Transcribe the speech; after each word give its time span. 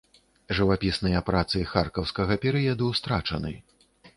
Жывапісныя 0.59 1.21
працы 1.27 1.61
харкаўскага 1.73 2.41
перыяду 2.47 2.91
страчаны. 3.03 3.53